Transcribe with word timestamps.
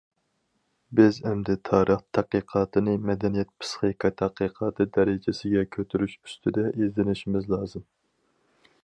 بىز 0.99 1.17
ئەمدى 1.31 1.55
تارىخ 1.69 1.99
تەتقىقاتىنى 2.17 2.95
مەدەنىيەت 3.09 3.51
پىسخىكا 3.65 4.11
تەتقىقاتى 4.23 4.89
دەرىجىسىگە 4.97 5.63
كۆتۈرۈش 5.77 6.17
ئۈستىدە 6.23 6.65
ئىزدىنىشىمىز 6.73 7.47
لازىم. 7.57 7.87